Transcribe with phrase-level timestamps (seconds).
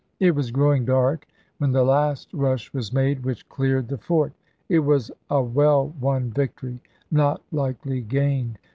[0.19, 1.27] It was growing dark
[1.59, 4.33] when the last rush was made which cleared the fort.
[4.67, 6.79] It was a well won victory,
[7.11, 8.57] not lightly gained.